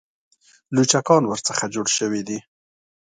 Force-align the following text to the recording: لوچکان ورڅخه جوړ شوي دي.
لوچکان 0.75 1.23
ورڅخه 1.27 1.65
جوړ 1.73 1.87
شوي 1.97 2.21
دي. 2.27 2.39